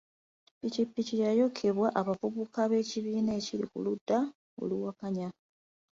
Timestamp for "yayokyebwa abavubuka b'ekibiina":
1.23-3.31